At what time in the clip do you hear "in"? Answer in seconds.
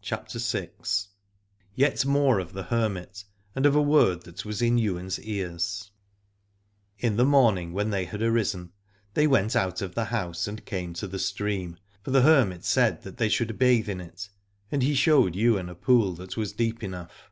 4.62-4.78, 6.98-7.18, 13.90-14.00